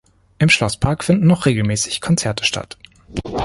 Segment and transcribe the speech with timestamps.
[0.39, 2.75] Im Schlosspark finden noch regelmäßig Konzerte statt.